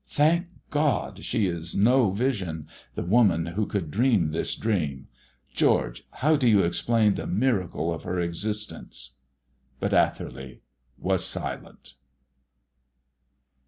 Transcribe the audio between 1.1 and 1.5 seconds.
she